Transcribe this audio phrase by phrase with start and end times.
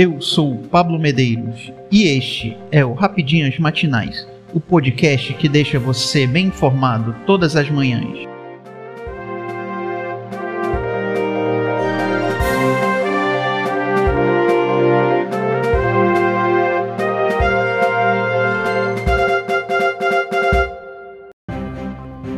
[0.00, 6.24] Eu sou Pablo Medeiros e este é o Rapidinhas Matinais, o podcast que deixa você
[6.24, 8.28] bem informado todas as manhãs.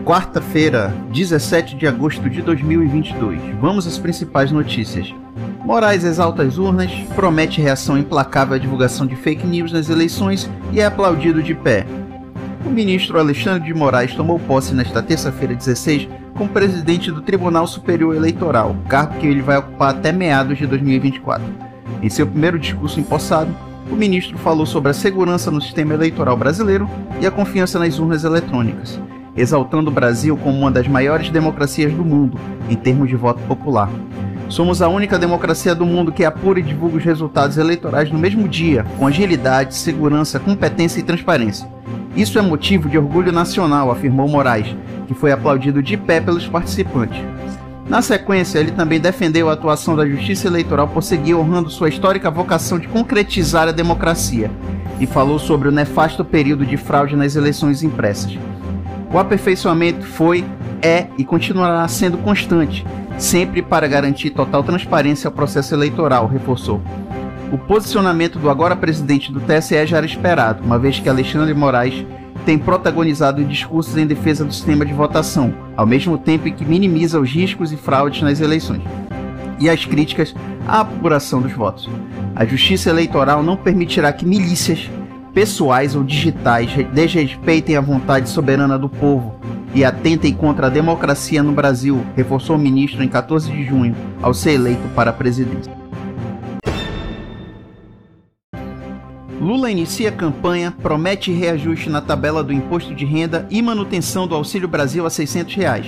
[0.03, 3.39] Quarta-feira, 17 de agosto de 2022.
[3.61, 5.13] Vamos às principais notícias.
[5.71, 10.81] Moraes exalta as urnas, promete reação implacável à divulgação de fake news nas eleições e
[10.81, 11.87] é aplaudido de pé.
[12.67, 18.17] O ministro Alexandre de Moraes tomou posse nesta terça-feira 16 como presidente do Tribunal Superior
[18.17, 21.47] Eleitoral, cargo que ele vai ocupar até meados de 2024.
[22.03, 23.55] Em seu primeiro discurso empossado,
[23.89, 28.25] o ministro falou sobre a segurança no sistema eleitoral brasileiro e a confiança nas urnas
[28.25, 28.99] eletrônicas
[29.37, 33.89] exaltando o Brasil como uma das maiores democracias do mundo em termos de voto popular.
[34.51, 38.49] Somos a única democracia do mundo que apura e divulga os resultados eleitorais no mesmo
[38.49, 41.69] dia, com agilidade, segurança, competência e transparência.
[42.17, 44.75] Isso é motivo de orgulho nacional, afirmou Moraes,
[45.07, 47.23] que foi aplaudido de pé pelos participantes.
[47.89, 52.29] Na sequência, ele também defendeu a atuação da Justiça Eleitoral por seguir honrando sua histórica
[52.29, 54.51] vocação de concretizar a democracia
[54.99, 58.37] e falou sobre o nefasto período de fraude nas eleições impressas.
[59.13, 60.45] O aperfeiçoamento foi,
[60.83, 62.85] é e continuará sendo constante,
[63.21, 66.81] sempre para garantir total transparência ao processo eleitoral, reforçou.
[67.53, 72.07] O posicionamento do agora presidente do TSE já era esperado, uma vez que Alexandre Moraes
[72.47, 77.21] tem protagonizado discursos em defesa do sistema de votação, ao mesmo tempo em que minimiza
[77.21, 78.83] os riscos e fraudes nas eleições
[79.59, 80.35] e as críticas
[80.67, 81.89] à apuração dos votos.
[82.35, 84.89] A justiça eleitoral não permitirá que milícias
[85.35, 89.35] pessoais ou digitais desrespeitem a vontade soberana do povo
[89.75, 94.35] e atentem contra a democracia no Brasil, reforçou o ministro em 14 de junho, ao
[94.35, 95.73] ser eleito para a presidência.
[99.41, 104.69] Lula inicia campanha, promete reajuste na tabela do imposto de renda e manutenção do Auxílio
[104.69, 105.87] Brasil a 600 reais.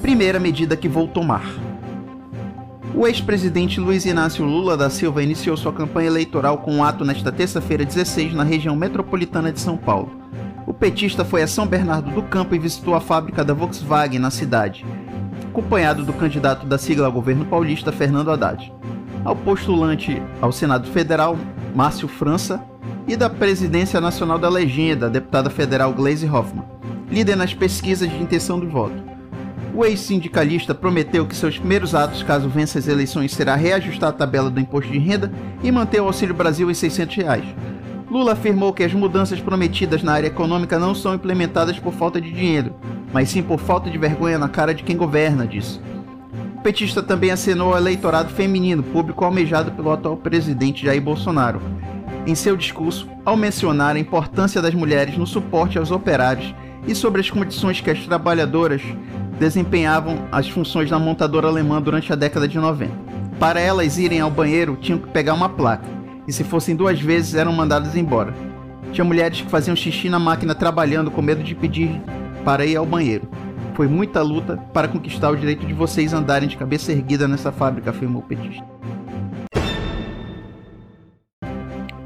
[0.00, 1.44] Primeira medida que vou tomar.
[2.94, 7.32] O ex-presidente Luiz Inácio Lula da Silva iniciou sua campanha eleitoral com um ato nesta
[7.32, 10.12] terça-feira 16 na região metropolitana de São Paulo.
[10.66, 14.30] O petista foi a São Bernardo do Campo e visitou a fábrica da Volkswagen na
[14.30, 14.84] cidade,
[15.46, 18.72] acompanhado do candidato da sigla ao governo paulista Fernando Haddad,
[19.24, 21.36] ao postulante ao Senado Federal
[21.74, 22.64] Márcio França
[23.06, 26.64] e da presidência nacional da legenda, deputada federal Gleisi Hoffmann,
[27.10, 29.14] líder nas pesquisas de intenção do voto.
[29.74, 34.48] O ex-sindicalista prometeu que seus primeiros atos, caso vença as eleições, será reajustar a tabela
[34.48, 35.32] do imposto de renda
[35.62, 37.44] e manter o Auxílio Brasil em 600 reais.
[38.14, 42.30] Lula afirmou que as mudanças prometidas na área econômica não são implementadas por falta de
[42.30, 42.72] dinheiro,
[43.12, 45.80] mas sim por falta de vergonha na cara de quem governa, disse.
[46.56, 51.60] O petista também acenou ao eleitorado feminino, público almejado pelo atual presidente Jair Bolsonaro,
[52.24, 56.54] em seu discurso, ao mencionar a importância das mulheres no suporte aos operários
[56.86, 58.80] e sobre as condições que as trabalhadoras
[59.40, 62.92] desempenhavam as funções da montadora alemã durante a década de 90.
[63.40, 65.93] Para elas irem ao banheiro, tinham que pegar uma placa,
[66.26, 68.34] e se fossem duas vezes, eram mandadas embora.
[68.92, 72.00] Tinha mulheres que faziam xixi na máquina trabalhando com medo de pedir
[72.44, 73.28] para ir ao banheiro.
[73.74, 77.90] Foi muita luta para conquistar o direito de vocês andarem de cabeça erguida nessa fábrica,
[77.90, 78.64] afirmou o petista.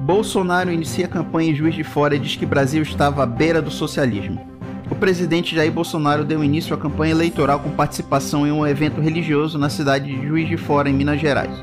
[0.01, 3.61] Bolsonaro inicia a campanha em Juiz de Fora e diz que Brasil estava à beira
[3.61, 4.59] do socialismo
[4.91, 9.59] o presidente Jair Bolsonaro deu início à campanha eleitoral com participação em um evento religioso
[9.59, 11.63] na cidade de Juiz de Fora, em Minas Gerais.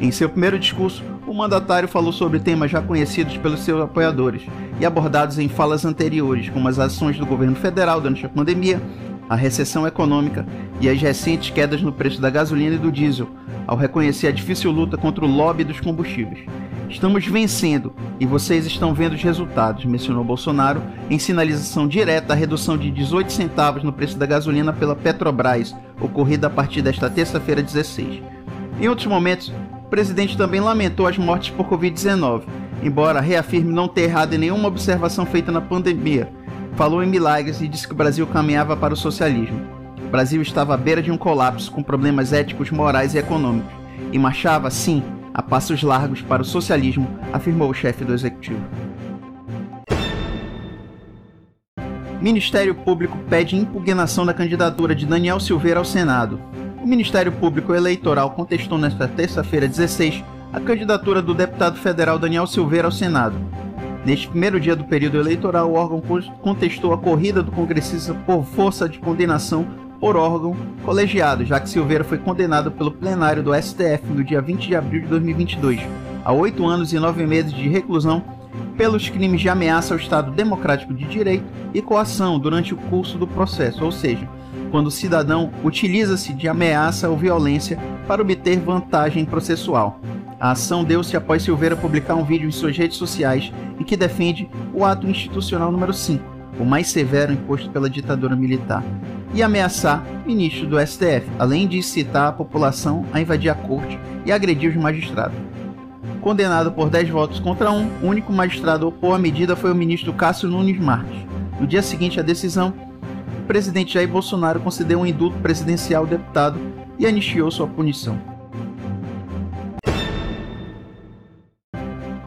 [0.00, 1.02] Em seu primeiro discurso,
[1.34, 4.42] o mandatário falou sobre temas já conhecidos pelos seus apoiadores
[4.78, 8.80] e abordados em falas anteriores, como as ações do governo federal durante a pandemia,
[9.28, 10.46] a recessão econômica
[10.80, 13.28] e as recentes quedas no preço da gasolina e do diesel,
[13.66, 16.46] ao reconhecer a difícil luta contra o lobby dos combustíveis.
[16.88, 20.80] Estamos vencendo e vocês estão vendo os resultados, mencionou Bolsonaro,
[21.10, 26.46] em sinalização direta à redução de 18 centavos no preço da gasolina pela Petrobras, ocorrida
[26.46, 28.22] a partir desta terça-feira 16.
[28.80, 29.52] Em outros momentos,
[29.94, 32.42] presidente também lamentou as mortes por Covid-19,
[32.82, 36.28] embora reafirme não ter errado em nenhuma observação feita na pandemia.
[36.74, 39.60] Falou em milagres e disse que o Brasil caminhava para o socialismo.
[40.04, 43.72] O Brasil estava à beira de um colapso com problemas éticos, morais e econômicos,
[44.10, 45.00] e marchava, sim,
[45.32, 48.64] a passos largos para o socialismo, afirmou o chefe do executivo.
[52.20, 56.40] Ministério Público pede impugnação da candidatura de Daniel Silveira ao Senado.
[56.84, 60.22] O Ministério Público Eleitoral contestou nesta terça-feira 16
[60.52, 63.36] a candidatura do deputado federal Daniel Silveira ao Senado.
[64.04, 66.02] Neste primeiro dia do período eleitoral, o órgão
[66.42, 69.66] contestou a corrida do congressista por força de condenação
[69.98, 70.54] por órgão
[70.84, 75.00] colegiado, já que Silveira foi condenado pelo plenário do STF no dia 20 de abril
[75.00, 75.80] de 2022
[76.22, 78.22] a oito anos e nove meses de reclusão
[78.76, 83.26] pelos crimes de ameaça ao Estado Democrático de Direito e coação durante o curso do
[83.26, 84.28] processo, ou seja,
[84.74, 87.78] quando o cidadão utiliza-se de ameaça ou violência
[88.08, 90.00] para obter vantagem processual.
[90.40, 94.50] A ação deu-se após Silveira publicar um vídeo em suas redes sociais em que defende
[94.72, 96.24] o ato institucional número 5,
[96.58, 98.82] o mais severo imposto pela ditadura militar,
[99.32, 103.96] e ameaçar ministros do STF, além de incitar a população a invadir a corte
[104.26, 105.38] e agredir os magistrados.
[106.20, 110.12] Condenado por 10 votos contra um, o único magistrado opor a medida foi o ministro
[110.12, 111.24] Cássio Nunes Marques.
[111.60, 112.74] No dia seguinte à decisão,
[113.44, 116.58] presidente Jair Bolsonaro concedeu um indulto presidencial ao deputado
[116.98, 118.18] e anistiou sua punição.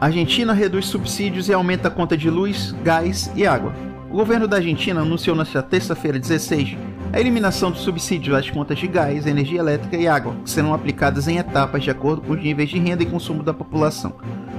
[0.00, 3.74] A Argentina reduz subsídios e aumenta a conta de luz, gás e água.
[4.10, 6.76] O governo da Argentina anunciou nesta terça-feira 16
[7.12, 11.26] a eliminação dos subsídios às contas de gás, energia elétrica e água, que serão aplicadas
[11.26, 14.14] em etapas de acordo com os níveis de renda e consumo da população.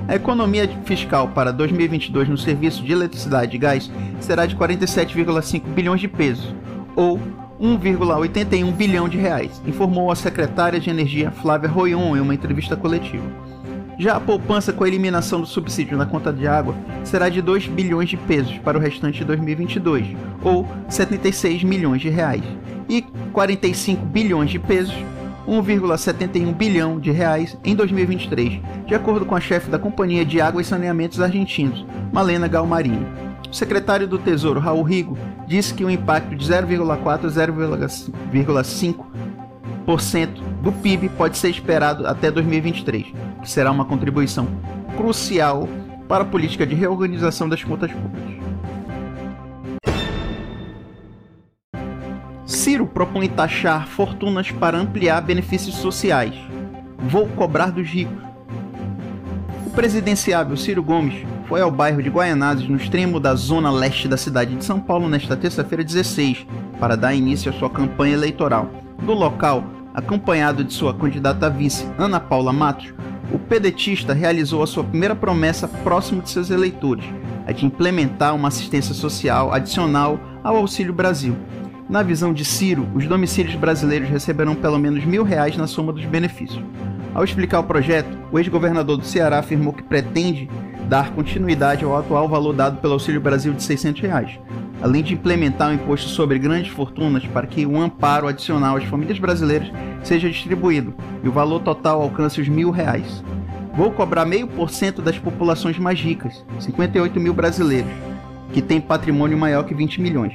[0.09, 6.01] A economia fiscal para 2022 no serviço de eletricidade e gás será de 47,5 bilhões
[6.01, 6.51] de pesos,
[6.95, 7.19] ou
[7.61, 13.23] 1,81 bilhão de reais, informou a secretária de Energia Flávia Royon em uma entrevista coletiva.
[13.99, 16.73] Já a poupança com a eliminação do subsídio na conta de água
[17.03, 20.07] será de 2 bilhões de pesos para o restante de 2022,
[20.43, 22.43] ou 76 milhões de reais,
[22.89, 24.95] e 45 bilhões de pesos,
[25.49, 30.61] 1,71 bilhão de reais em 2023, de acordo com a chefe da Companhia de Água
[30.61, 33.07] e Saneamentos Argentinos, Malena Galmarini.
[33.49, 35.17] O secretário do Tesouro, Raul Rigo,
[35.47, 40.29] disse que o impacto de 0,4 a 0,5%
[40.61, 43.07] do PIB pode ser esperado até 2023,
[43.41, 44.47] que será uma contribuição
[44.95, 45.67] crucial
[46.07, 48.48] para a política de reorganização das contas públicas.
[52.69, 56.35] Ciro propõe taxar fortunas para ampliar benefícios sociais.
[56.99, 58.21] Vou cobrar dos ricos.
[59.65, 64.17] O presidenciável Ciro Gomes foi ao bairro de Guaianazes, no extremo da zona leste da
[64.17, 66.45] cidade de São Paulo, nesta terça-feira 16,
[66.79, 68.69] para dar início à sua campanha eleitoral.
[69.01, 72.93] Do local, Acompanhado de sua candidata a vice, Ana Paula Matos,
[73.33, 77.05] o pedetista realizou a sua primeira promessa próximo de seus eleitores,
[77.47, 81.35] a de implementar uma assistência social adicional ao Auxílio Brasil.
[81.89, 86.05] Na visão de Ciro, os domicílios brasileiros receberão pelo menos mil reais na soma dos
[86.05, 86.63] benefícios.
[87.15, 90.47] Ao explicar o projeto, o ex-governador do Ceará afirmou que pretende
[90.87, 94.39] dar continuidade ao atual valor dado pelo Auxílio Brasil de 600 reais,
[94.79, 99.17] além de implementar um imposto sobre grandes fortunas para que um amparo adicional às famílias
[99.17, 99.71] brasileiras
[100.03, 100.93] seja distribuído
[101.23, 103.23] e o valor total alcance os mil reais.
[103.73, 107.89] Vou cobrar meio por cento das populações mais ricas, 58 mil brasileiros,
[108.53, 110.33] que têm patrimônio maior que 20 milhões.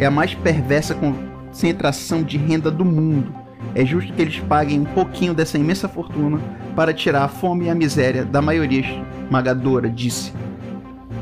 [0.00, 3.34] É a mais perversa concentração de renda do mundo.
[3.74, 6.40] É justo que eles paguem um pouquinho dessa imensa fortuna
[6.74, 10.32] para tirar a fome e a miséria da maioria esmagadora, disse.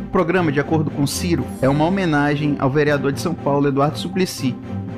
[0.07, 3.99] O programa, de acordo com Ciro, é uma homenagem ao vereador de São Paulo Eduardo
[3.99, 4.55] Suplicy,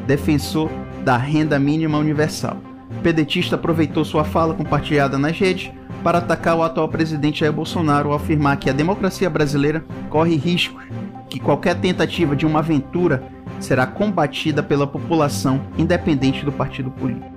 [0.07, 0.71] defensor
[1.03, 2.59] da renda mínima universal.
[2.99, 5.73] O pedetista aproveitou sua fala compartilhada nas redes
[6.05, 10.85] para atacar o atual presidente Jair Bolsonaro ao afirmar que a democracia brasileira corre riscos,
[11.31, 13.23] que qualquer tentativa de uma aventura
[13.61, 17.31] será combatida pela população, independente do partido político.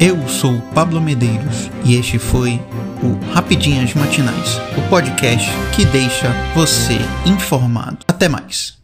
[0.00, 2.60] Eu sou Pablo Medeiros e este foi
[3.02, 7.98] o Rapidinhas Matinais, o podcast que deixa você informado.
[8.08, 8.81] Até mais.